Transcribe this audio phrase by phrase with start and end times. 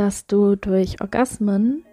[0.00, 1.84] dass du durch Orgasmen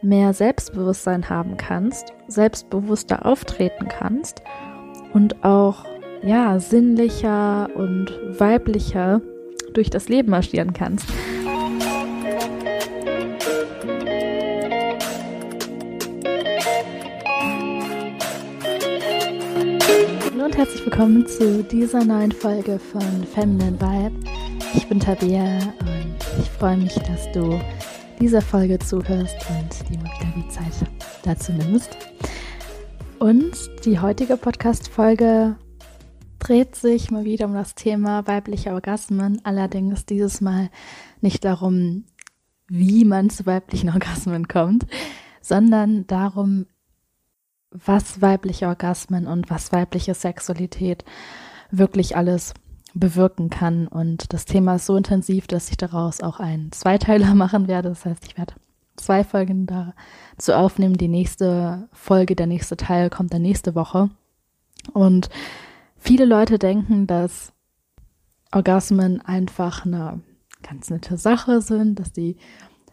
[0.00, 4.40] mehr Selbstbewusstsein haben kannst, selbstbewusster auftreten kannst
[5.12, 5.84] und auch
[6.22, 8.10] ja, sinnlicher und
[8.40, 9.20] weiblicher
[9.74, 11.06] durch das Leben marschieren kannst.
[20.42, 23.02] und herzlich willkommen zu dieser neuen Folge von
[23.34, 24.16] Feminine Vibe.
[24.74, 25.99] Ich bin Tabea und
[26.60, 27.58] freue mich, dass du
[28.20, 30.74] dieser Folge zuhörst und dir mal wieder die Zeit
[31.22, 31.96] dazu nimmst.
[33.18, 33.52] Und
[33.86, 35.56] die heutige Podcast-Folge
[36.38, 39.40] dreht sich mal wieder um das Thema weibliche Orgasmen.
[39.42, 40.68] Allerdings dieses Mal
[41.22, 42.04] nicht darum,
[42.68, 44.86] wie man zu weiblichen Orgasmen kommt,
[45.40, 46.66] sondern darum,
[47.70, 51.06] was weibliche Orgasmen und was weibliche Sexualität
[51.70, 52.52] wirklich alles
[52.94, 53.86] bewirken kann.
[53.86, 57.90] Und das Thema ist so intensiv, dass ich daraus auch einen Zweiteiler machen werde.
[57.90, 58.54] Das heißt, ich werde
[58.96, 60.96] zwei Folgen dazu aufnehmen.
[60.96, 64.10] Die nächste Folge, der nächste Teil kommt dann nächste Woche.
[64.92, 65.28] Und
[65.96, 67.52] viele Leute denken, dass
[68.52, 70.20] Orgasmen einfach eine
[70.62, 72.36] ganz nette Sache sind, dass die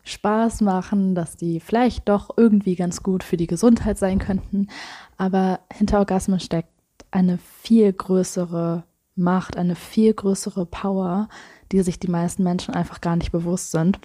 [0.04, 4.68] Spaß machen, dass die vielleicht doch irgendwie ganz gut für die Gesundheit sein könnten.
[5.18, 6.70] Aber hinter Orgasmen steckt
[7.12, 8.84] eine viel größere
[9.18, 11.30] Macht, eine viel größere Power,
[11.72, 14.00] die sich die meisten Menschen einfach gar nicht bewusst sind.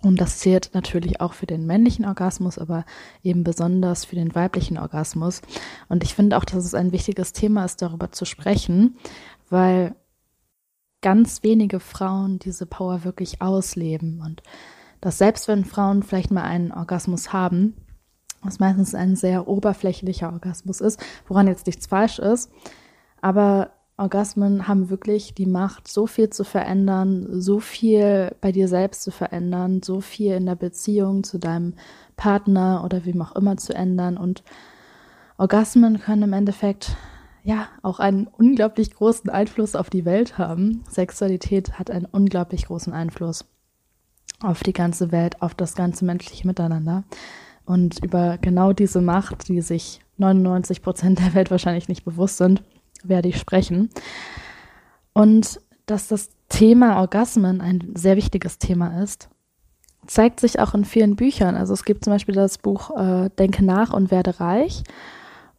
[0.00, 2.84] Und das zählt natürlich auch für den männlichen Orgasmus, aber
[3.22, 5.42] eben besonders für den weiblichen Orgasmus.
[5.88, 8.96] Und ich finde auch, dass es ein wichtiges Thema ist, darüber zu sprechen,
[9.50, 9.96] weil
[11.00, 14.22] ganz wenige Frauen diese Power wirklich ausleben.
[14.24, 14.42] Und
[15.00, 17.74] dass selbst wenn Frauen vielleicht mal einen Orgasmus haben,
[18.42, 22.50] was meistens ein sehr oberflächlicher Orgasmus ist, woran jetzt nichts falsch ist,
[23.20, 29.02] aber Orgasmen haben wirklich die Macht, so viel zu verändern, so viel bei dir selbst
[29.02, 31.74] zu verändern, so viel in der Beziehung zu deinem
[32.16, 34.16] Partner oder wem auch immer zu ändern.
[34.16, 34.44] Und
[35.36, 36.96] Orgasmen können im Endeffekt
[37.42, 40.84] ja auch einen unglaublich großen Einfluss auf die Welt haben.
[40.88, 43.46] Sexualität hat einen unglaublich großen Einfluss
[44.40, 47.02] auf die ganze Welt, auf das ganze menschliche Miteinander.
[47.64, 52.62] Und über genau diese Macht, die sich 99 Prozent der Welt wahrscheinlich nicht bewusst sind,
[53.04, 53.90] werde ich sprechen.
[55.12, 59.28] Und dass das Thema Orgasmen ein sehr wichtiges Thema ist,
[60.06, 61.54] zeigt sich auch in vielen Büchern.
[61.54, 64.82] Also es gibt zum Beispiel das Buch äh, Denke nach und werde reich.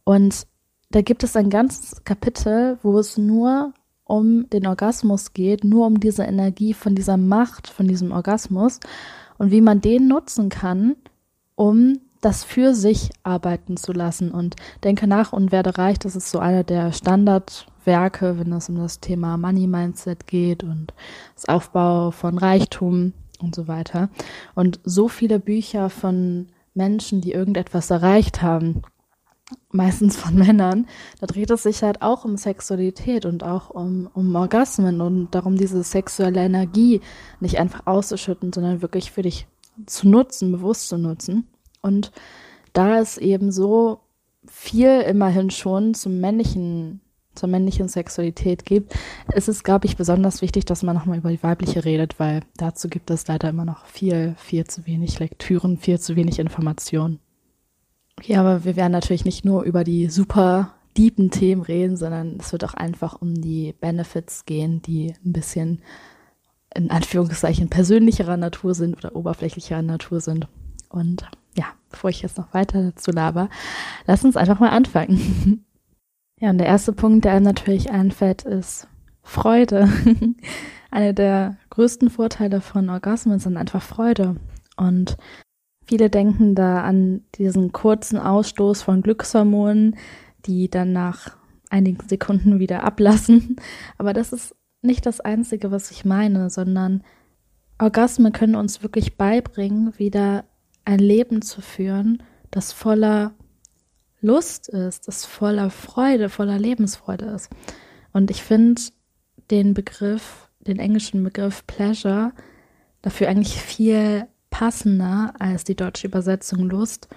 [0.04, 0.46] Und
[0.90, 3.72] da gibt es ein ganzes Kapitel, wo es nur
[4.04, 8.80] um den Orgasmus geht, nur um diese Energie von dieser Macht, von diesem Orgasmus
[9.38, 10.96] und wie man den nutzen kann,
[11.54, 14.30] um das für sich arbeiten zu lassen.
[14.30, 18.76] Und denke nach und werde reich, das ist so einer der Standardwerke, wenn es um
[18.76, 20.92] das Thema Money Mindset geht und
[21.34, 24.10] das Aufbau von Reichtum und so weiter.
[24.54, 28.82] Und so viele Bücher von Menschen, die irgendetwas erreicht haben,
[29.72, 30.86] meistens von Männern,
[31.20, 35.56] da dreht es sich halt auch um Sexualität und auch um, um Orgasmen und darum,
[35.56, 37.00] diese sexuelle Energie
[37.40, 39.46] nicht einfach auszuschütten, sondern wirklich für dich
[39.86, 41.48] zu nutzen, bewusst zu nutzen.
[41.82, 42.12] Und
[42.72, 44.00] da es eben so
[44.46, 47.00] viel immerhin schon zum männlichen,
[47.34, 48.94] zur männlichen Sexualität gibt,
[49.34, 52.88] ist es, glaube ich, besonders wichtig, dass man nochmal über die weibliche redet, weil dazu
[52.88, 57.20] gibt es leider immer noch viel, viel zu wenig Lektüren, viel zu wenig Informationen.
[58.22, 62.52] Ja, aber wir werden natürlich nicht nur über die super deepen Themen reden, sondern es
[62.52, 65.82] wird auch einfach um die Benefits gehen, die ein bisschen
[66.74, 70.48] in Anführungszeichen persönlicherer Natur sind oder oberflächlicherer Natur sind.
[70.88, 71.28] Und
[71.90, 73.48] bevor ich jetzt noch weiter dazu laber,
[74.06, 75.64] lass uns einfach mal anfangen.
[76.40, 78.88] ja, und der erste Punkt, der einem natürlich einfällt, ist
[79.22, 79.88] Freude.
[80.90, 84.36] Eine der größten Vorteile von Orgasmen sind einfach Freude.
[84.76, 85.16] Und
[85.84, 89.96] viele denken da an diesen kurzen Ausstoß von Glückshormonen,
[90.46, 91.36] die dann nach
[91.68, 93.56] einigen Sekunden wieder ablassen.
[93.98, 97.04] Aber das ist nicht das Einzige, was ich meine, sondern
[97.78, 100.44] Orgasmen können uns wirklich beibringen, wieder
[100.84, 103.32] ein Leben zu führen, das voller
[104.20, 107.50] Lust ist, das voller Freude, voller Lebensfreude ist.
[108.12, 108.82] Und ich finde
[109.50, 112.32] den Begriff, den englischen Begriff Pleasure
[113.02, 117.08] dafür eigentlich viel passender als die deutsche Übersetzung Lust,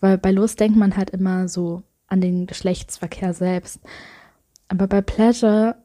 [0.00, 3.80] weil bei Lust denkt man halt immer so an den Geschlechtsverkehr selbst.
[4.68, 5.76] Aber bei Pleasure,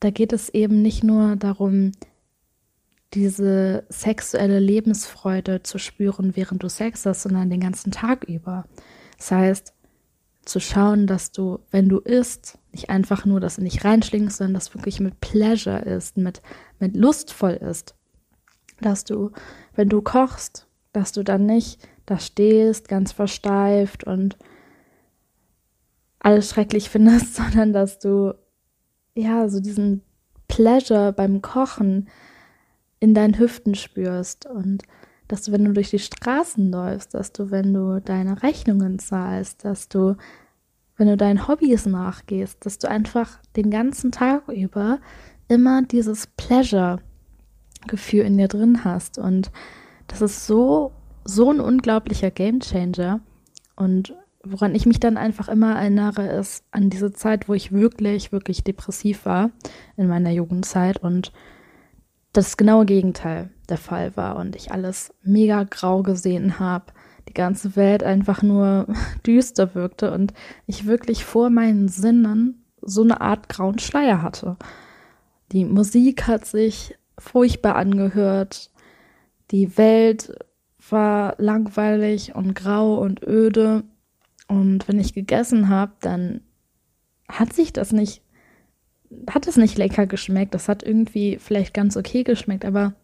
[0.00, 1.92] da geht es eben nicht nur darum,
[3.14, 8.64] diese sexuelle Lebensfreude zu spüren, während du Sex hast, sondern den ganzen Tag über.
[9.16, 9.72] Das heißt,
[10.44, 14.54] zu schauen, dass du, wenn du isst, nicht einfach nur das in dich reinschlingst, sondern
[14.54, 16.42] das wirklich mit Pleasure ist, mit,
[16.78, 17.94] mit lustvoll ist.
[18.80, 19.32] dass du,
[19.74, 24.36] wenn du kochst, dass du dann nicht da stehst, ganz versteift und
[26.20, 28.34] alles schrecklich findest, sondern dass du
[29.14, 30.02] ja so diesen
[30.46, 32.08] Pleasure beim Kochen
[33.00, 34.82] in deinen Hüften spürst und
[35.28, 39.64] dass du, wenn du durch die Straßen läufst, dass du, wenn du deine Rechnungen zahlst,
[39.64, 40.16] dass du,
[40.96, 44.98] wenn du deinen Hobbys nachgehst, dass du einfach den ganzen Tag über
[45.46, 49.18] immer dieses Pleasure-Gefühl in dir drin hast.
[49.18, 49.52] Und
[50.06, 50.92] das ist so,
[51.24, 53.20] so ein unglaublicher Gamechanger.
[53.76, 58.32] Und woran ich mich dann einfach immer erinnere, ist an diese Zeit, wo ich wirklich,
[58.32, 59.50] wirklich depressiv war
[59.96, 61.32] in meiner Jugendzeit und
[62.38, 66.92] das genaue Gegenteil der Fall war und ich alles mega grau gesehen habe,
[67.28, 68.86] die ganze Welt einfach nur
[69.26, 70.32] düster wirkte und
[70.64, 74.56] ich wirklich vor meinen Sinnen so eine Art grauen Schleier hatte.
[75.50, 78.70] Die Musik hat sich furchtbar angehört,
[79.50, 80.32] die Welt
[80.90, 83.82] war langweilig und grau und öde
[84.46, 86.42] und wenn ich gegessen habe, dann
[87.28, 88.22] hat sich das nicht,
[89.30, 90.54] hat es nicht lecker geschmeckt.
[90.54, 92.94] Das hat irgendwie vielleicht ganz okay geschmeckt, aber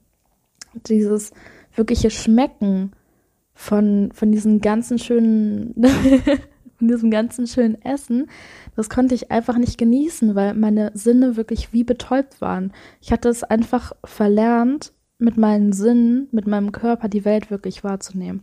[0.86, 1.32] dieses
[1.74, 2.92] wirkliche Schmecken
[3.54, 5.74] von, von diesem ganzen schönen,
[6.78, 8.26] von diesem ganzen schönen Essen,
[8.76, 12.72] das konnte ich einfach nicht genießen, weil meine Sinne wirklich wie betäubt waren.
[13.00, 18.42] Ich hatte es einfach verlernt, mit meinen Sinnen, mit meinem Körper die Welt wirklich wahrzunehmen.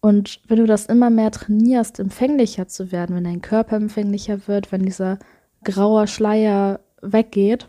[0.00, 4.72] Und wenn du das immer mehr trainierst, empfänglicher zu werden, wenn dein Körper empfänglicher wird,
[4.72, 5.18] wenn dieser
[5.64, 7.68] graue Schleier weggeht,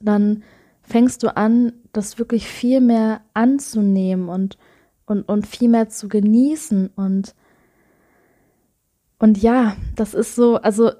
[0.00, 0.42] dann
[0.82, 4.58] fängst du an, das wirklich viel mehr anzunehmen und,
[5.06, 6.90] und, und viel mehr zu genießen.
[6.96, 7.34] Und,
[9.18, 10.90] und ja, das ist so, also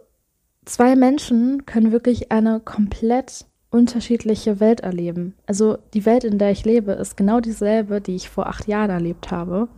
[0.65, 5.35] zwei Menschen können wirklich eine komplett unterschiedliche Welt erleben.
[5.47, 8.91] Also die Welt, in der ich lebe, ist genau dieselbe, die ich vor acht Jahren
[8.91, 9.69] erlebt habe.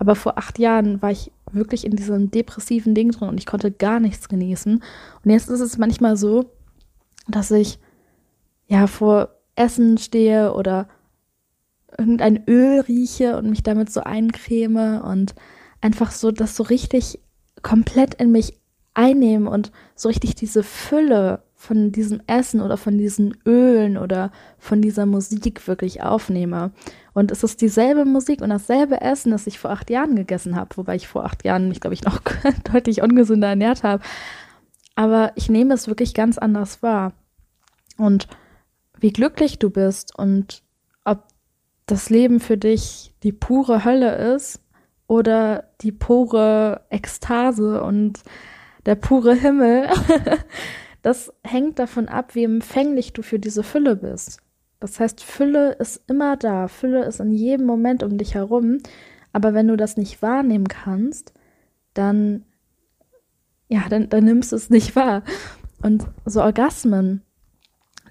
[0.00, 3.70] Aber vor acht Jahren war ich wirklich in diesem depressiven Ding drin und ich konnte
[3.70, 4.82] gar nichts genießen.
[5.24, 6.46] Und jetzt ist es manchmal so,
[7.28, 7.78] dass ich
[8.66, 10.88] ja vor Essen stehe oder
[11.98, 15.34] irgendein Öl rieche und mich damit so eincreme und
[15.82, 17.20] einfach so das so richtig
[17.62, 18.58] komplett in mich
[18.94, 24.80] einnehme und so richtig diese Fülle von diesem Essen oder von diesen Ölen oder von
[24.80, 26.72] dieser Musik wirklich aufnehme.
[27.12, 30.74] Und es ist dieselbe Musik und dasselbe Essen, das ich vor acht Jahren gegessen habe,
[30.78, 32.22] wobei ich vor acht Jahren mich, glaube ich, noch
[32.72, 34.02] deutlich ungesünder ernährt habe.
[34.94, 37.12] Aber ich nehme es wirklich ganz anders wahr.
[37.98, 38.26] Und
[38.98, 40.62] wie glücklich du bist und
[41.04, 41.24] ob
[41.84, 44.62] das Leben für dich die pure Hölle ist
[45.08, 48.22] oder die pure Ekstase und
[48.86, 49.90] der pure Himmel.
[51.02, 54.40] Das hängt davon ab, wie empfänglich du für diese Fülle bist.
[54.80, 56.68] Das heißt, Fülle ist immer da.
[56.68, 58.78] Fülle ist in jedem Moment um dich herum.
[59.32, 61.32] Aber wenn du das nicht wahrnehmen kannst,
[61.94, 62.44] dann,
[63.68, 65.22] ja, dann, dann nimmst du es nicht wahr.
[65.82, 67.22] Und so Orgasmen,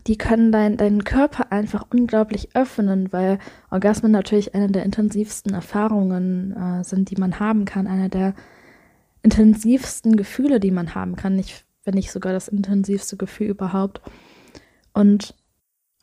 [0.07, 3.39] die können dein, deinen Körper einfach unglaublich öffnen, weil
[3.69, 8.33] Orgasmen natürlich eine der intensivsten Erfahrungen äh, sind, die man haben kann, eine der
[9.21, 11.37] intensivsten Gefühle, die man haben kann.
[11.37, 14.01] Ich wenn nicht sogar das intensivste Gefühl überhaupt.
[14.93, 15.35] Und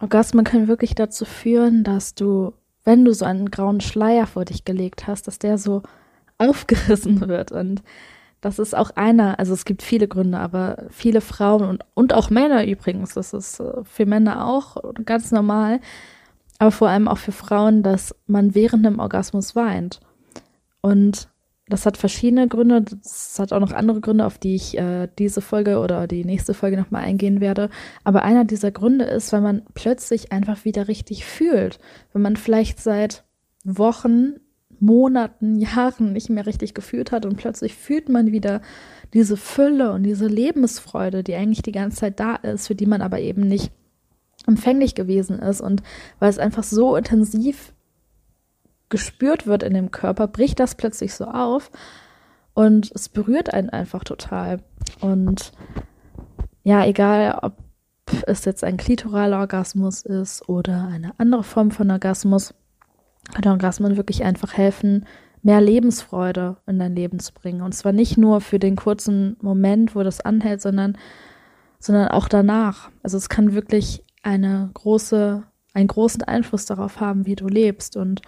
[0.00, 2.52] Orgasmen können wirklich dazu führen, dass du,
[2.84, 5.82] wenn du so einen grauen Schleier vor dich gelegt hast, dass der so
[6.38, 7.52] aufgerissen wird.
[7.52, 7.82] Und
[8.40, 12.30] das ist auch einer, also es gibt viele Gründe, aber viele Frauen und, und auch
[12.30, 15.80] Männer übrigens, das ist äh, für Männer auch ganz normal,
[16.58, 20.00] aber vor allem auch für Frauen, dass man während dem Orgasmus weint.
[20.80, 21.28] Und
[21.68, 22.82] das hat verschiedene Gründe.
[22.82, 26.54] Das hat auch noch andere Gründe, auf die ich äh, diese Folge oder die nächste
[26.54, 27.70] Folge nochmal eingehen werde.
[28.04, 31.80] Aber einer dieser Gründe ist, weil man plötzlich einfach wieder richtig fühlt.
[32.12, 33.24] Wenn man vielleicht seit
[33.64, 34.34] Wochen,
[34.78, 38.60] Monaten, Jahren nicht mehr richtig gefühlt hat und plötzlich fühlt man wieder
[39.12, 43.02] diese Fülle und diese Lebensfreude, die eigentlich die ganze Zeit da ist, für die man
[43.02, 43.72] aber eben nicht
[44.46, 45.82] empfänglich gewesen ist und
[46.20, 47.72] weil es einfach so intensiv
[48.88, 51.70] gespürt wird in dem Körper, bricht das plötzlich so auf
[52.54, 54.60] und es berührt einen einfach total.
[55.00, 55.52] Und
[56.62, 57.54] ja, egal ob
[58.26, 62.54] es jetzt ein klitoraler Orgasmus ist oder eine andere Form von Orgasmus,
[63.34, 65.04] kann Orgasmen wirklich einfach helfen,
[65.42, 67.62] mehr Lebensfreude in dein Leben zu bringen.
[67.62, 70.96] Und zwar nicht nur für den kurzen Moment, wo das anhält, sondern,
[71.78, 72.90] sondern auch danach.
[73.02, 75.42] Also es kann wirklich eine große,
[75.74, 77.96] einen großen Einfluss darauf haben, wie du lebst.
[77.96, 78.22] Und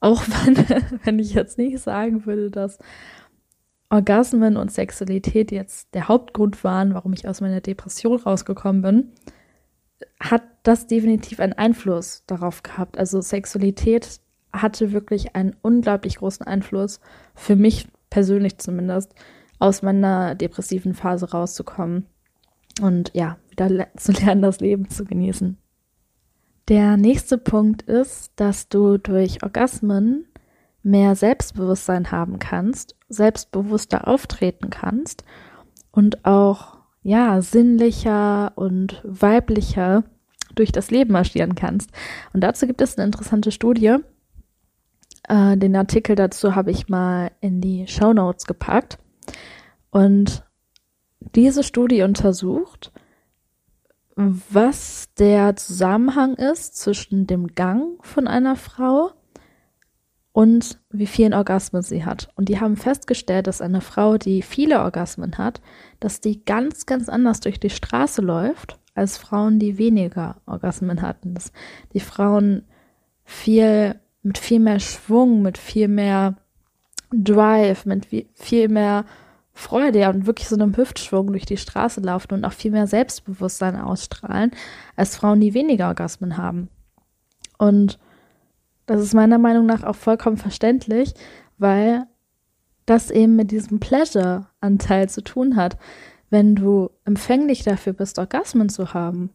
[0.00, 0.56] auch wenn,
[1.04, 2.78] wenn ich jetzt nicht sagen würde, dass
[3.90, 9.12] Orgasmen und Sexualität jetzt der Hauptgrund waren, warum ich aus meiner Depression rausgekommen bin,
[10.20, 12.98] hat das definitiv einen Einfluss darauf gehabt.
[12.98, 14.20] Also Sexualität
[14.52, 17.00] hatte wirklich einen unglaublich großen Einfluss,
[17.34, 19.14] für mich persönlich zumindest,
[19.58, 22.06] aus meiner depressiven Phase rauszukommen
[22.80, 25.56] und ja, wieder zu lernen, das Leben zu genießen.
[26.68, 30.26] Der nächste Punkt ist, dass du durch Orgasmen
[30.82, 35.24] mehr Selbstbewusstsein haben kannst, selbstbewusster auftreten kannst
[35.92, 40.04] und auch ja sinnlicher und weiblicher
[40.54, 41.90] durch das Leben marschieren kannst.
[42.34, 43.96] Und dazu gibt es eine interessante Studie.
[45.26, 48.98] Äh, den Artikel dazu habe ich mal in die Show Notes gepackt.
[49.90, 50.44] Und
[51.34, 52.92] diese Studie untersucht,
[54.20, 59.12] was der Zusammenhang ist zwischen dem Gang von einer Frau
[60.32, 62.28] und wie vielen Orgasmen sie hat.
[62.34, 65.60] Und die haben festgestellt, dass eine Frau, die viele Orgasmen hat,
[66.00, 71.34] dass die ganz, ganz anders durch die Straße läuft als Frauen, die weniger Orgasmen hatten.
[71.34, 71.52] Dass
[71.92, 72.64] die Frauen
[73.22, 76.34] viel, mit viel mehr Schwung, mit viel mehr
[77.12, 79.04] Drive, mit viel mehr
[79.58, 83.74] Freude und wirklich so einem Hüftschwung durch die Straße laufen und auch viel mehr Selbstbewusstsein
[83.74, 84.52] ausstrahlen,
[84.94, 86.68] als Frauen, die weniger Orgasmen haben.
[87.58, 87.98] Und
[88.86, 91.12] das ist meiner Meinung nach auch vollkommen verständlich,
[91.58, 92.06] weil
[92.86, 95.76] das eben mit diesem Pleasure-Anteil zu tun hat.
[96.30, 99.30] Wenn du empfänglich dafür bist, Orgasmen zu haben,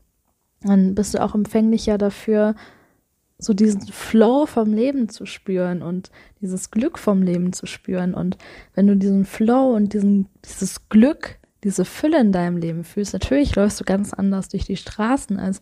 [0.61, 2.55] dann bist du auch empfänglicher dafür,
[3.43, 8.13] so diesen Flow vom Leben zu spüren und dieses Glück vom Leben zu spüren.
[8.13, 8.37] Und
[8.73, 13.55] wenn du diesen Flow und diesen, dieses Glück, diese Fülle in deinem Leben fühlst, natürlich
[13.55, 15.61] läufst du ganz anders durch die Straßen, als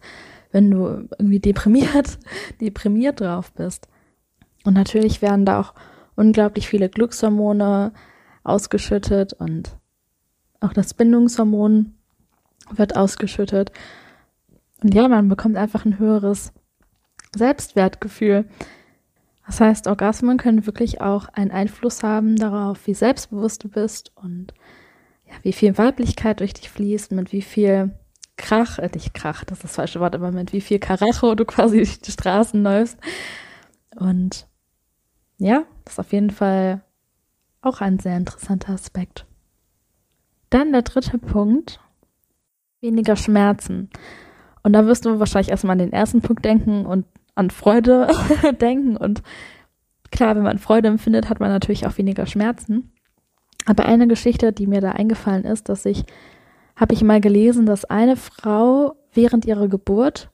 [0.51, 2.19] wenn du irgendwie deprimiert,
[2.61, 3.87] deprimiert drauf bist.
[4.63, 5.73] Und natürlich werden da auch
[6.15, 7.93] unglaublich viele Glückshormone
[8.43, 9.77] ausgeschüttet und
[10.59, 11.93] auch das Bindungshormon
[12.71, 13.71] wird ausgeschüttet.
[14.83, 16.53] Und ja, man bekommt einfach ein höheres
[17.35, 18.45] Selbstwertgefühl.
[19.45, 24.53] Das heißt, Orgasmen können wirklich auch einen Einfluss haben darauf, wie selbstbewusst du bist und
[25.25, 27.91] ja, wie viel Weiblichkeit durch dich fließt, mit wie viel
[28.37, 31.45] Krach, äh, nicht Krach, das ist das falsche Wort, aber mit wie viel Karacho du
[31.45, 32.97] quasi durch die Straßen läufst.
[33.95, 34.47] Und
[35.37, 36.81] ja, das ist auf jeden Fall
[37.61, 39.25] auch ein sehr interessanter Aspekt.
[40.49, 41.79] Dann der dritte Punkt,
[42.81, 43.89] weniger Schmerzen.
[44.63, 48.07] Und da wirst du wahrscheinlich erstmal an den ersten Punkt denken und an Freude
[48.61, 48.97] denken.
[48.97, 49.21] Und
[50.11, 52.91] klar, wenn man Freude empfindet, hat man natürlich auch weniger Schmerzen.
[53.65, 56.03] Aber eine Geschichte, die mir da eingefallen ist, dass ich,
[56.75, 60.31] habe ich mal gelesen, dass eine Frau während ihrer Geburt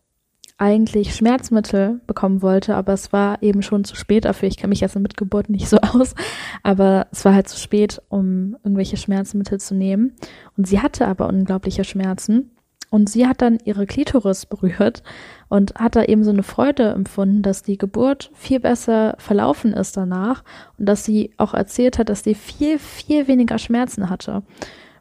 [0.58, 4.48] eigentlich Schmerzmittel bekommen wollte, aber es war eben schon zu spät dafür.
[4.48, 6.16] Ich kenne mich jetzt mit Geburt nicht so aus,
[6.64, 10.14] aber es war halt zu spät, um irgendwelche Schmerzmittel zu nehmen.
[10.58, 12.52] Und sie hatte aber unglaubliche Schmerzen.
[12.90, 15.04] Und sie hat dann ihre Klitoris berührt
[15.50, 19.98] und hat da eben so eine Freude empfunden, dass die Geburt viel besser verlaufen ist
[19.98, 20.44] danach
[20.78, 24.44] und dass sie auch erzählt hat, dass sie viel, viel weniger Schmerzen hatte.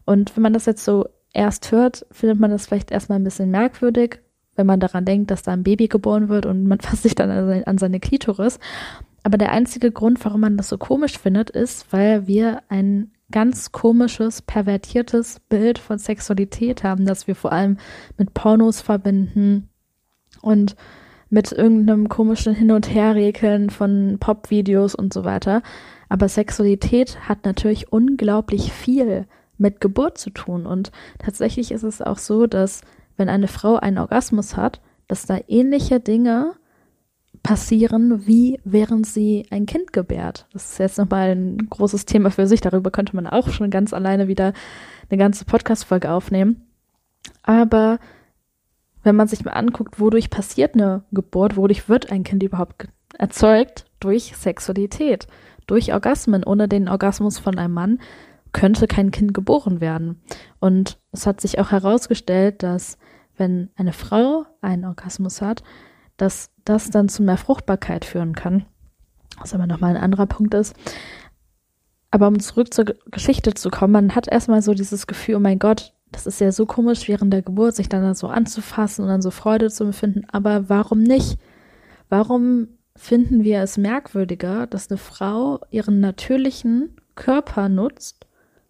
[0.05, 3.51] Und wenn man das jetzt so erst hört, findet man das vielleicht erstmal ein bisschen
[3.51, 4.21] merkwürdig,
[4.57, 7.31] wenn man daran denkt, dass da ein Baby geboren wird und man fasst sich dann
[7.31, 8.59] an seine Klitoris.
[9.23, 13.73] Aber der einzige Grund, warum man das so komisch findet, ist, weil wir ein ganz
[13.73, 17.79] komisches, pervertiertes Bild von Sexualität haben, das wir vor allem
[18.17, 19.69] mit Pornos verbinden
[20.43, 20.77] und
[21.29, 25.63] mit irgendeinem komischen Hin- und Herrekeln von Popvideos und so weiter.
[26.09, 29.27] Aber Sexualität hat natürlich unglaublich viel
[29.59, 30.67] mit Geburt zu tun.
[30.67, 32.83] Und tatsächlich ist es auch so, dass
[33.17, 36.55] wenn eine Frau einen Orgasmus hat, dass da ähnliche Dinge
[37.43, 40.47] passieren, wie während sie ein Kind gebärt.
[40.53, 42.61] Das ist jetzt nochmal ein großes Thema für sich.
[42.61, 44.53] Darüber könnte man auch schon ganz alleine wieder
[45.11, 46.67] eine ganze Podcast-Folge aufnehmen.
[47.43, 47.99] Aber
[49.03, 53.85] wenn man sich mal anguckt, wodurch passiert eine Geburt, wodurch wird ein Kind überhaupt erzeugt?
[54.01, 55.27] Durch Sexualität,
[55.67, 56.45] durch Orgasmen.
[56.45, 58.01] Ohne den Orgasmus von einem Mann
[58.53, 60.21] könnte kein Kind geboren werden.
[60.61, 62.99] Und es hat sich auch herausgestellt, dass
[63.37, 65.63] wenn eine Frau einen Orgasmus hat,
[66.17, 68.67] dass das dann zu mehr Fruchtbarkeit führen kann.
[69.39, 70.75] Was aber nochmal ein anderer Punkt ist.
[72.11, 75.59] Aber um zurück zur Geschichte zu kommen, man hat erstmal so dieses Gefühl, oh mein
[75.59, 79.23] Gott, das ist ja so komisch während der Geburt, sich dann so anzufassen und dann
[79.23, 80.23] so Freude zu empfinden.
[80.31, 81.39] Aber warum nicht?
[82.09, 88.27] Warum finden wir es merkwürdiger, dass eine Frau ihren natürlichen Körper nutzt,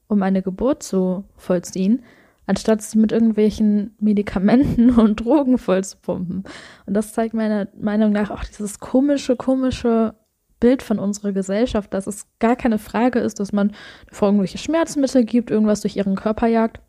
[0.09, 2.03] um eine Geburt zu vollziehen,
[2.47, 6.45] anstatt sie mit irgendwelchen Medikamenten und Drogen vollzupumpen.
[6.87, 10.15] Und das zeigt meiner Meinung nach auch dieses komische, komische
[10.59, 13.73] Bild von unserer Gesellschaft, dass es gar keine Frage ist, dass man
[14.11, 16.81] vor irgendwelche Schmerzmittel gibt, irgendwas durch ihren Körper jagt.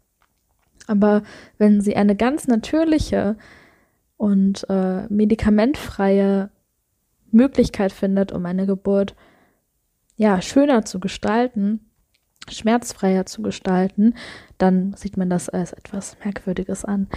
[0.88, 1.24] Aber
[1.58, 3.36] wenn sie eine ganz natürliche
[4.16, 6.50] und äh, medikamentfreie
[7.32, 9.16] Möglichkeit findet, um eine Geburt
[10.16, 11.87] ja schöner zu gestalten,
[12.52, 14.14] schmerzfreier zu gestalten,
[14.58, 17.08] dann sieht man das als etwas Merkwürdiges an.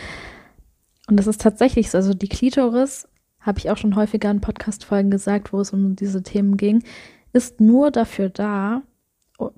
[1.09, 1.99] Und das ist tatsächlich so.
[1.99, 3.07] Also die Klitoris,
[3.41, 6.85] habe ich auch schon häufiger in Podcast-Folgen gesagt, wo es um diese Themen ging,
[7.33, 8.83] ist nur dafür da,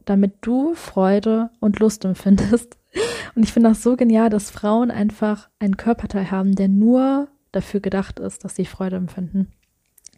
[0.05, 2.79] damit du Freude und Lust empfindest.
[3.35, 7.81] Und ich finde das so genial, dass Frauen einfach einen Körperteil haben, der nur dafür
[7.81, 9.51] gedacht ist, dass sie Freude empfinden.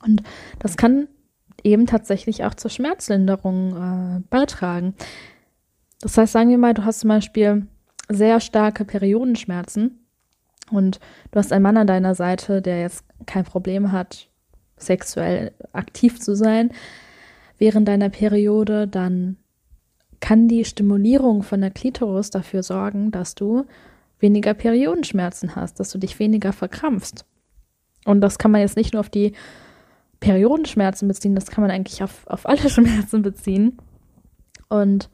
[0.04, 0.24] Und
[0.58, 1.06] das kann
[1.62, 4.94] eben tatsächlich auch zur Schmerzlinderung äh, beitragen.
[6.04, 7.66] Das heißt, sagen wir mal, du hast zum Beispiel
[8.10, 10.06] sehr starke Periodenschmerzen
[10.70, 14.28] und du hast einen Mann an deiner Seite, der jetzt kein Problem hat,
[14.76, 16.72] sexuell aktiv zu sein
[17.56, 19.38] während deiner Periode, dann
[20.20, 23.64] kann die Stimulierung von der Klitoris dafür sorgen, dass du
[24.18, 27.24] weniger Periodenschmerzen hast, dass du dich weniger verkrampfst.
[28.04, 29.32] Und das kann man jetzt nicht nur auf die
[30.20, 33.78] Periodenschmerzen beziehen, das kann man eigentlich auf, auf alle Schmerzen beziehen.
[34.68, 35.08] Und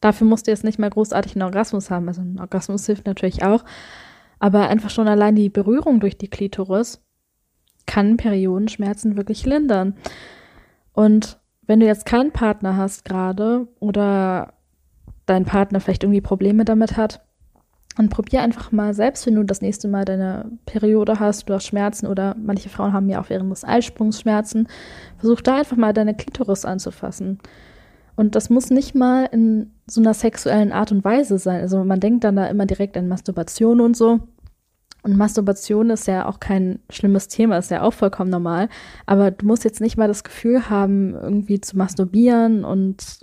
[0.00, 2.08] dafür musst du jetzt nicht mal großartig einen Orgasmus haben.
[2.08, 3.64] Also ein Orgasmus hilft natürlich auch.
[4.38, 7.02] Aber einfach schon allein die Berührung durch die Klitoris
[7.86, 9.94] kann Periodenschmerzen wirklich lindern.
[10.92, 14.54] Und wenn du jetzt keinen Partner hast gerade oder
[15.26, 17.22] dein Partner vielleicht irgendwie Probleme damit hat,
[17.96, 21.66] dann probier einfach mal selbst, wenn du das nächste Mal deine Periode hast, du hast
[21.66, 24.68] Schmerzen oder manche Frauen haben ja auch während des Eisprungs Schmerzen,
[25.18, 27.38] versuch da einfach mal deine Klitoris anzufassen.
[28.16, 31.60] Und das muss nicht mal in so einer sexuellen Art und Weise sein.
[31.60, 34.20] Also man denkt dann da immer direkt an Masturbation und so.
[35.02, 38.68] Und Masturbation ist ja auch kein schlimmes Thema, ist ja auch vollkommen normal.
[39.06, 43.20] Aber du musst jetzt nicht mal das Gefühl haben, irgendwie zu masturbieren und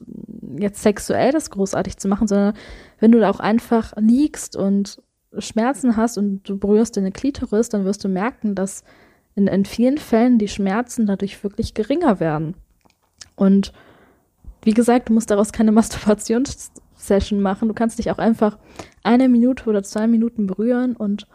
[0.58, 2.54] jetzt sexuell das großartig zu machen, sondern
[3.00, 5.02] wenn du da auch einfach liegst und
[5.38, 8.84] Schmerzen hast und du berührst deine Klitoris, dann wirst du merken, dass
[9.36, 12.56] in, in vielen Fällen die Schmerzen dadurch wirklich geringer werden.
[13.36, 13.72] Und
[14.68, 17.70] wie gesagt, du musst daraus keine Masturbationssession machen.
[17.70, 18.60] Du kannst dich auch einfach
[19.02, 21.26] eine Minute oder zwei Minuten berühren und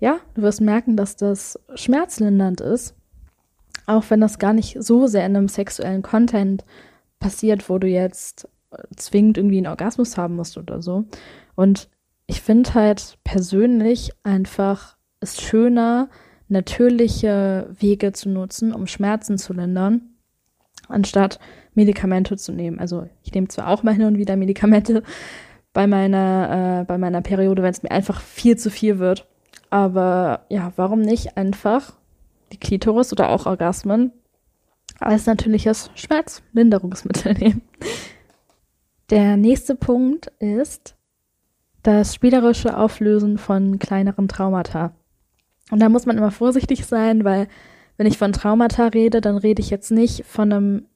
[0.00, 2.96] ja, du wirst merken, dass das schmerzlindernd ist.
[3.86, 6.64] Auch wenn das gar nicht so sehr in einem sexuellen Content
[7.20, 8.48] passiert, wo du jetzt
[8.96, 11.04] zwingend irgendwie einen Orgasmus haben musst oder so.
[11.54, 11.88] Und
[12.26, 16.10] ich finde halt persönlich einfach es schöner,
[16.48, 20.07] natürliche Wege zu nutzen, um Schmerzen zu lindern,
[20.88, 21.38] anstatt
[21.74, 22.78] Medikamente zu nehmen.
[22.78, 25.02] Also ich nehme zwar auch mal hin und wieder Medikamente
[25.72, 29.26] bei meiner, äh, bei meiner Periode, wenn es mir einfach viel zu viel wird.
[29.70, 31.92] Aber ja, warum nicht einfach
[32.52, 34.12] die Klitoris oder auch Orgasmen
[34.98, 37.62] als natürliches Schmerzlinderungsmittel nehmen?
[39.10, 40.96] Der nächste Punkt ist
[41.82, 44.92] das spielerische Auflösen von kleineren Traumata.
[45.70, 47.48] Und da muss man immer vorsichtig sein, weil
[47.98, 50.86] wenn ich von Traumata rede, dann rede ich jetzt nicht von einem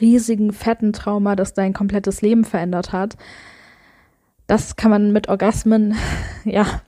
[0.00, 3.16] riesigen, fetten Trauma, das dein komplettes Leben verändert hat.
[4.46, 5.96] Das kann man mit Orgasmen,
[6.44, 6.82] ja,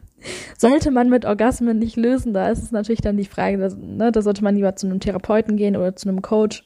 [0.57, 2.35] sollte man mit Orgasmen nicht lösen.
[2.35, 5.01] Da ist es natürlich dann die Frage, dass, ne, da sollte man lieber zu einem
[5.01, 6.65] Therapeuten gehen oder zu einem Coach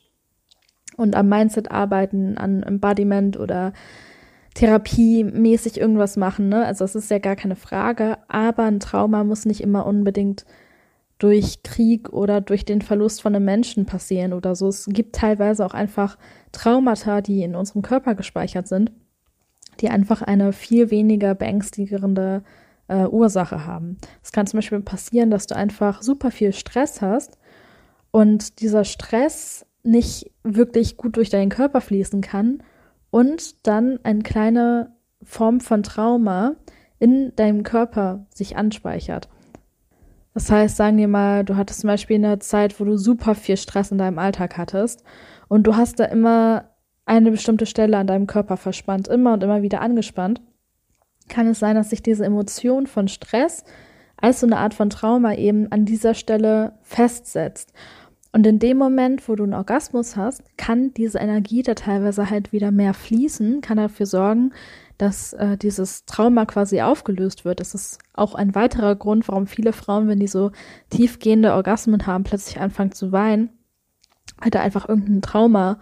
[0.96, 3.72] und am Mindset arbeiten, an Embodiment oder
[4.54, 6.48] therapiemäßig irgendwas machen.
[6.48, 6.66] Ne?
[6.66, 8.18] Also das ist ja gar keine Frage.
[8.28, 10.44] Aber ein Trauma muss nicht immer unbedingt
[11.22, 14.66] durch Krieg oder durch den Verlust von einem Menschen passieren oder so.
[14.66, 16.18] Es gibt teilweise auch einfach
[16.50, 18.90] Traumata, die in unserem Körper gespeichert sind,
[19.80, 22.42] die einfach eine viel weniger beängstigende
[22.88, 23.98] äh, Ursache haben.
[24.20, 27.38] Es kann zum Beispiel passieren, dass du einfach super viel Stress hast
[28.10, 32.64] und dieser Stress nicht wirklich gut durch deinen Körper fließen kann
[33.10, 36.56] und dann eine kleine Form von Trauma
[36.98, 39.28] in deinem Körper sich anspeichert.
[40.34, 43.56] Das heißt, sagen wir mal, du hattest zum Beispiel eine Zeit, wo du super viel
[43.56, 45.04] Stress in deinem Alltag hattest
[45.48, 46.70] und du hast da immer
[47.04, 50.40] eine bestimmte Stelle an deinem Körper verspannt, immer und immer wieder angespannt,
[51.28, 53.64] kann es sein, dass sich diese Emotion von Stress
[54.16, 57.72] als so eine Art von Trauma eben an dieser Stelle festsetzt.
[58.32, 62.52] Und in dem Moment, wo du einen Orgasmus hast, kann diese Energie da teilweise halt
[62.52, 64.52] wieder mehr fließen, kann dafür sorgen,
[65.02, 67.58] dass äh, dieses Trauma quasi aufgelöst wird.
[67.58, 70.52] Das ist auch ein weiterer Grund, warum viele Frauen, wenn die so
[70.90, 73.50] tiefgehende Orgasmen haben, plötzlich anfangen zu weinen,
[74.38, 75.80] weil da einfach irgendein Trauma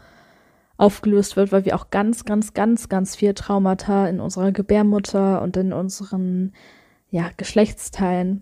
[0.79, 5.55] aufgelöst wird, weil wir auch ganz, ganz, ganz, ganz viel Traumata in unserer Gebärmutter und
[5.59, 6.55] in unseren
[7.11, 8.41] ja, Geschlechtsteilen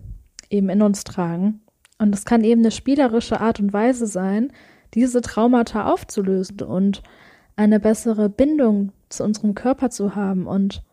[0.49, 1.59] eben in uns tragen.
[1.97, 4.53] Und es kann eben eine spielerische Art und Weise sein,
[4.93, 7.03] diese Traumata aufzulösen und
[7.57, 10.83] eine bessere Bindung zu unserem Körper zu haben und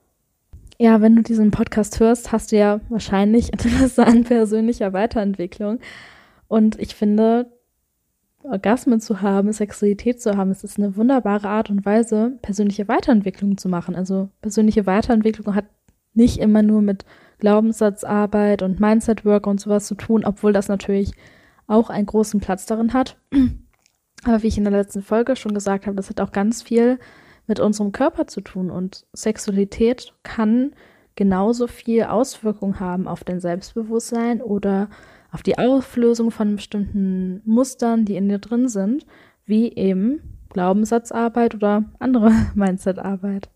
[0.79, 5.79] Ja, wenn du diesen Podcast hörst, hast du ja wahrscheinlich Interesse an persönlicher Weiterentwicklung.
[6.49, 7.51] Und ich finde,
[8.43, 13.57] Orgasmen zu haben, Sexualität zu haben, es ist eine wunderbare Art und Weise, persönliche Weiterentwicklung
[13.59, 13.95] zu machen.
[13.95, 15.67] Also persönliche Weiterentwicklung hat
[16.15, 17.05] nicht immer nur mit
[17.39, 21.13] Glaubenssatzarbeit und Mindset-Work und sowas zu tun, obwohl das natürlich
[21.67, 23.19] auch einen großen Platz darin hat.
[24.25, 26.99] Aber wie ich in der letzten Folge schon gesagt habe, das hat auch ganz viel
[27.47, 30.73] mit unserem Körper zu tun und Sexualität kann
[31.15, 34.89] genauso viel Auswirkung haben auf dein Selbstbewusstsein oder
[35.33, 39.07] auf die Auflösung von bestimmten Mustern, die in dir drin sind,
[39.45, 43.51] wie eben Glaubenssatzarbeit oder andere Mindsetarbeit.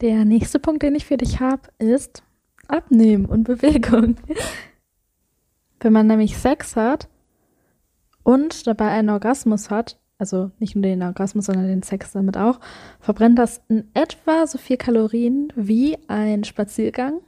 [0.00, 2.22] Der nächste Punkt, den ich für dich habe, ist
[2.68, 4.16] Abnehmen und Bewegung.
[5.80, 7.08] Wenn man nämlich Sex hat
[8.22, 12.60] und dabei einen Orgasmus hat, also nicht nur den Orgasmus, sondern den Sex damit auch,
[13.00, 17.20] verbrennt das in etwa so viel Kalorien wie ein Spaziergang,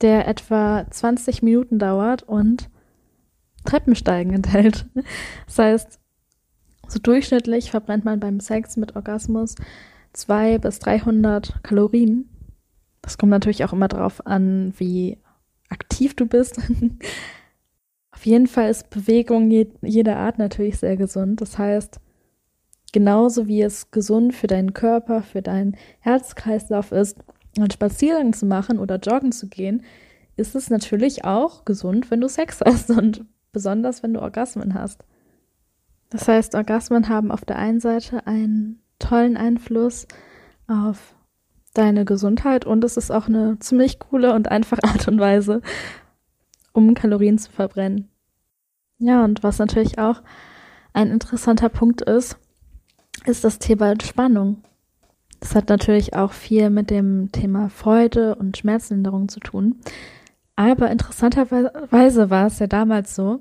[0.00, 2.68] der etwa 20 Minuten dauert und
[3.64, 4.86] Treppensteigen enthält.
[5.46, 6.00] Das heißt,
[6.88, 9.54] so durchschnittlich verbrennt man beim Sex mit Orgasmus
[10.12, 12.28] 200 bis 300 Kalorien.
[13.02, 15.18] Das kommt natürlich auch immer darauf an, wie
[15.68, 16.60] aktiv du bist.
[18.20, 21.40] Auf jeden Fall ist Bewegung je, jeder Art natürlich sehr gesund.
[21.40, 22.00] Das heißt,
[22.92, 27.16] genauso wie es gesund für deinen Körper, für deinen Herzkreislauf ist,
[27.56, 29.84] einen Spaziergang zu machen oder joggen zu gehen,
[30.36, 35.02] ist es natürlich auch gesund, wenn du Sex hast und besonders wenn du Orgasmen hast.
[36.10, 40.06] Das heißt, Orgasmen haben auf der einen Seite einen tollen Einfluss
[40.66, 41.14] auf
[41.72, 45.62] deine Gesundheit und es ist auch eine ziemlich coole und einfache Art und Weise,
[46.72, 48.08] um Kalorien zu verbrennen.
[48.98, 50.22] Ja, und was natürlich auch
[50.92, 52.36] ein interessanter Punkt ist,
[53.26, 54.62] ist das Thema Entspannung.
[55.40, 59.80] Das hat natürlich auch viel mit dem Thema Freude und Schmerzlinderung zu tun.
[60.54, 63.40] Aber interessanterweise war es ja damals so,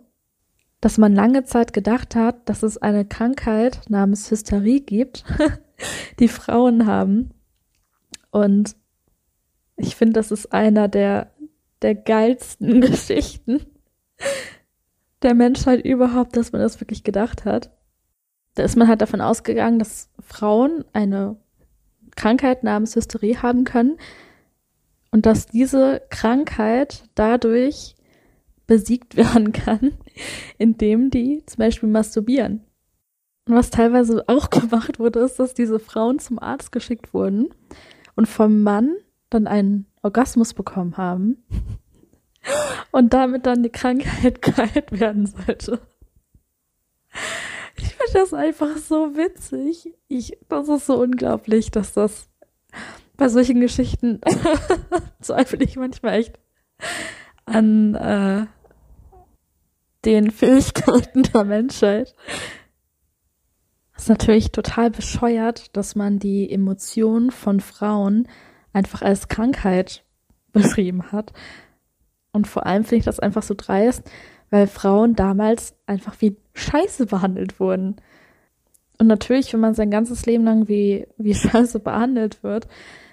[0.80, 5.26] dass man lange Zeit gedacht hat, dass es eine Krankheit namens Hysterie gibt,
[6.20, 7.32] die Frauen haben.
[8.32, 8.78] Und
[9.76, 11.32] ich finde, das ist einer der,
[11.82, 13.65] der geilsten Geschichten
[15.22, 17.72] der Menschheit überhaupt, dass man das wirklich gedacht hat.
[18.56, 21.38] Da ist man halt davon ausgegangen, dass Frauen eine
[22.15, 23.98] Krankheit namens Hysterie haben können
[25.12, 27.96] und dass diese Krankheit dadurch
[28.68, 29.98] besiegt werden kann,
[30.58, 32.65] indem die zum Beispiel masturbieren.
[33.48, 37.50] Und was teilweise auch gemacht wurde, ist, dass diese Frauen zum Arzt geschickt wurden
[38.15, 38.96] und vom Mann
[39.30, 41.44] dann einen Orgasmus bekommen haben
[42.92, 45.82] und damit dann die Krankheit geheilt werden sollte.
[47.76, 49.94] Ich finde das einfach so witzig.
[50.08, 52.30] Ich, das ist so unglaublich, dass das
[53.18, 54.22] bei solchen Geschichten
[55.22, 56.40] zweifle ich manchmal echt
[57.46, 58.46] an äh,
[60.06, 62.16] den Fähigkeiten der Menschheit.
[63.94, 68.30] Das ist natürlich total bescheuert, dass man die Emotionen von Frauen
[68.74, 70.04] einfach als Krankheit
[70.52, 71.34] beschrieben hat.
[72.32, 74.10] Und vor allem finde ich das einfach so dreist,
[74.50, 77.98] weil Frauen damals einfach wie Scheiße behandelt wurden.
[78.98, 82.68] Und natürlich, wenn man sein ganzes Leben lang wie, wie Scheiße behandelt wird,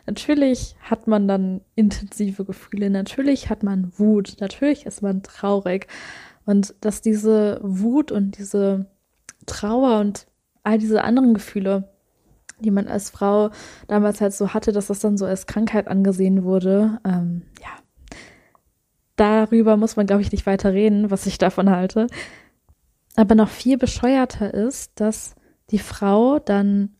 [0.07, 5.87] natürlich hat man dann intensive Gefühle, natürlich hat man Wut, natürlich ist man traurig.
[6.45, 8.87] Und dass diese Wut und diese
[9.47, 10.27] Trauer und
[10.63, 11.89] all diese anderen Gefühle,
[12.61, 13.51] die man als Frau
[13.87, 17.69] damals halt so hatte, dass das dann so als Krankheit angesehen wurde, ähm, ja,
[19.17, 22.07] darüber muss man, glaube ich, nicht weiter reden, was ich davon halte.
[23.17, 25.35] Aber noch viel bescheuerter ist, dass
[25.71, 26.91] die Frau dann,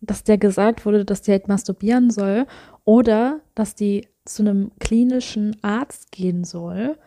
[0.00, 2.46] dass der gesagt wurde, dass die halt masturbieren soll
[2.84, 6.98] oder dass die zu einem klinischen Arzt gehen soll,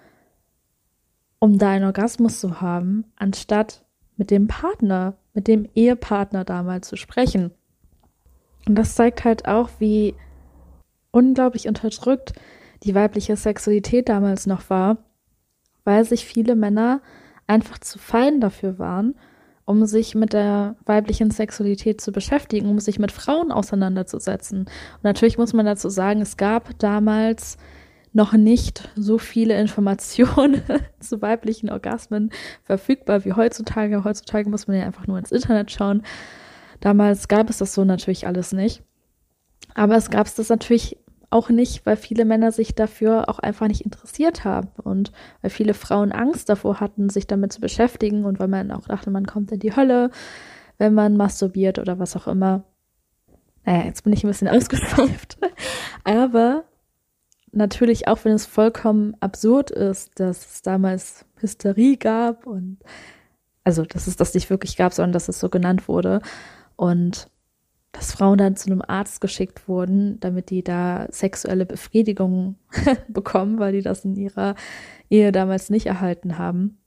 [1.40, 3.84] um da einen Orgasmus zu haben, anstatt
[4.16, 7.52] mit dem Partner, mit dem Ehepartner damals zu sprechen.
[8.67, 10.15] Und das zeigt halt auch, wie
[11.12, 12.34] unglaublich unterdrückt
[12.84, 14.97] die weibliche Sexualität damals noch war,
[15.84, 17.02] weil sich viele Männer
[17.47, 19.15] einfach zu fein dafür waren,
[19.65, 24.62] um sich mit der weiblichen Sexualität zu beschäftigen, um sich mit Frauen auseinanderzusetzen.
[24.62, 27.58] Und natürlich muss man dazu sagen, es gab damals
[28.13, 30.62] noch nicht so viele Informationen
[31.00, 32.32] zu weiblichen Orgasmen
[32.63, 34.04] verfügbar wie heutzutage.
[34.04, 36.04] Heutzutage muss man ja einfach nur ins Internet schauen.
[36.82, 38.84] Damals gab es das so natürlich alles nicht.
[39.74, 40.98] Aber es gab es das natürlich
[41.30, 45.74] auch nicht, weil viele Männer sich dafür auch einfach nicht interessiert haben und weil viele
[45.74, 49.52] Frauen Angst davor hatten, sich damit zu beschäftigen und weil man auch dachte, man kommt
[49.52, 50.10] in die Hölle,
[50.78, 52.65] wenn man masturbiert oder was auch immer.
[53.63, 55.38] Naja, jetzt bin ich ein bisschen ausgeschweift.
[56.04, 56.65] Aber
[57.54, 62.80] natürlich, auch wenn es vollkommen absurd ist, dass es damals Hysterie gab und
[63.63, 66.22] also, dass es das nicht wirklich gab, sondern dass es so genannt wurde
[66.82, 67.28] und
[67.91, 72.56] dass Frauen dann zu einem Arzt geschickt wurden, damit die da sexuelle Befriedigung
[73.08, 74.56] bekommen, weil die das in ihrer
[75.08, 76.80] Ehe damals nicht erhalten haben,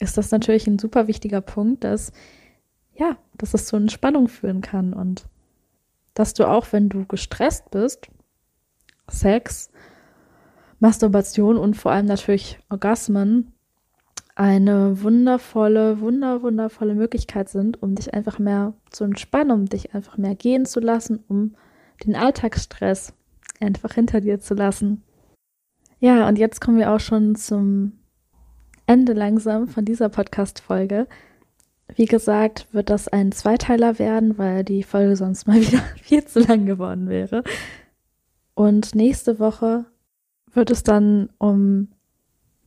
[0.00, 2.10] ist das natürlich ein super wichtiger Punkt, dass
[2.94, 4.94] ja, dass es zu Entspannung führen kann.
[4.94, 5.26] Und
[6.14, 8.08] dass du auch, wenn du gestresst bist,
[9.08, 9.70] Sex,
[10.80, 13.52] Masturbation und vor allem natürlich Orgasmen
[14.40, 20.16] eine wundervolle, wunder, wundervolle Möglichkeit sind, um dich einfach mehr zu entspannen, um dich einfach
[20.16, 21.56] mehr gehen zu lassen, um
[22.02, 23.12] den Alltagsstress
[23.60, 25.02] einfach hinter dir zu lassen.
[25.98, 27.92] Ja, und jetzt kommen wir auch schon zum
[28.86, 31.06] Ende langsam von dieser Podcast-Folge.
[31.94, 36.40] Wie gesagt, wird das ein Zweiteiler werden, weil die Folge sonst mal wieder viel zu
[36.40, 37.44] lang geworden wäre.
[38.54, 39.84] Und nächste Woche
[40.50, 41.88] wird es dann um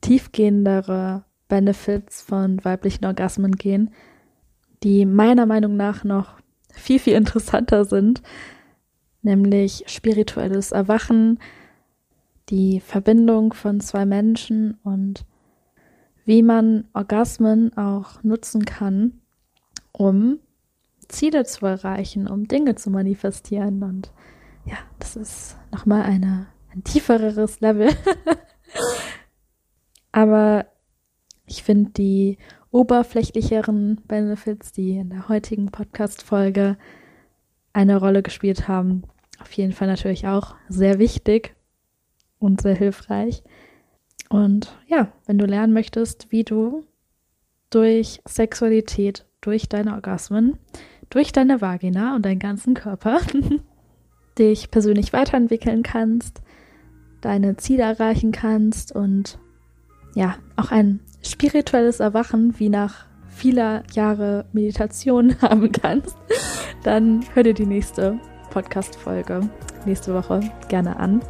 [0.02, 3.92] tiefgehendere Benefits von weiblichen Orgasmen gehen,
[4.82, 6.34] die meiner Meinung nach noch
[6.72, 8.24] viel, viel interessanter sind,
[9.22, 11.38] nämlich spirituelles Erwachen,
[12.50, 15.26] die Verbindung von zwei Menschen und
[16.26, 19.22] wie man Orgasmen auch nutzen kann,
[19.92, 20.40] um
[21.08, 23.84] Ziele zu erreichen, um Dinge zu manifestieren.
[23.84, 24.12] Und
[24.66, 27.92] ja, das ist nochmal eine, ein tiefereres Level.
[30.12, 30.73] Aber
[31.46, 32.38] ich finde die
[32.72, 36.78] oberflächlicheren Benefits, die in der heutigen Podcast-Folge
[37.74, 39.04] eine Rolle gespielt haben,
[39.40, 41.56] auf jeden Fall natürlich auch sehr wichtig
[42.40, 43.44] und sehr hilfreich.
[44.30, 46.86] Und ja, wenn du lernen möchtest, wie du
[47.70, 50.58] durch Sexualität, durch deine Orgasmen,
[51.10, 53.20] durch deine Vagina und deinen ganzen Körper
[54.40, 56.42] dich persönlich weiterentwickeln kannst,
[57.22, 59.38] deine Ziele erreichen kannst und
[60.16, 66.16] ja, auch ein spirituelles Erwachen wie nach vieler Jahre Meditation haben kannst,
[66.84, 68.20] dann hör dir die nächste
[68.52, 69.50] Podcast-Folge
[69.86, 71.22] nächste Woche gerne an.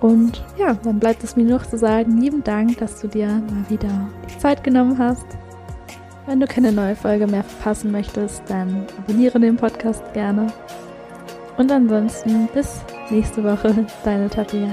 [0.00, 3.68] Und ja, dann bleibt es mir noch zu sagen, lieben Dank, dass du dir mal
[3.68, 5.26] wieder die Zeit genommen hast.
[6.26, 10.46] Wenn du keine neue Folge mehr verpassen möchtest, dann abonniere den Podcast gerne.
[11.58, 12.80] Und ansonsten bis
[13.10, 14.70] nächste Woche, deine Tabea.